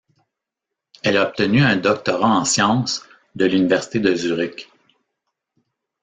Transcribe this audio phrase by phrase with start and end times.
[1.03, 3.03] Elle a obtenu un doctorat en sciences
[3.35, 4.67] de l'université de Zurich.